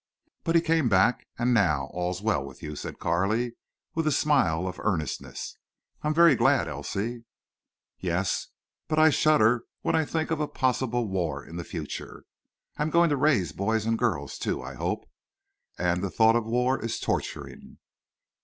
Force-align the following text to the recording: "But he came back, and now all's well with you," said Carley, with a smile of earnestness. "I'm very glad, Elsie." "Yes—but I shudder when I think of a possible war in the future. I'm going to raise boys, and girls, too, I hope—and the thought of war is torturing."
"But 0.43 0.55
he 0.55 0.61
came 0.61 0.89
back, 0.89 1.27
and 1.37 1.53
now 1.53 1.91
all's 1.93 2.23
well 2.23 2.43
with 2.43 2.63
you," 2.63 2.75
said 2.75 2.97
Carley, 2.97 3.53
with 3.93 4.07
a 4.07 4.11
smile 4.11 4.65
of 4.67 4.79
earnestness. 4.79 5.59
"I'm 6.01 6.11
very 6.11 6.33
glad, 6.35 6.67
Elsie." 6.67 7.25
"Yes—but 7.99 8.97
I 8.97 9.11
shudder 9.11 9.65
when 9.83 9.93
I 9.93 10.05
think 10.05 10.31
of 10.31 10.39
a 10.39 10.47
possible 10.47 11.07
war 11.07 11.45
in 11.45 11.57
the 11.57 11.63
future. 11.63 12.23
I'm 12.77 12.89
going 12.89 13.11
to 13.11 13.15
raise 13.15 13.51
boys, 13.51 13.85
and 13.85 13.95
girls, 13.95 14.39
too, 14.39 14.59
I 14.63 14.73
hope—and 14.73 16.03
the 16.03 16.09
thought 16.09 16.35
of 16.35 16.47
war 16.47 16.83
is 16.83 16.99
torturing." 16.99 17.77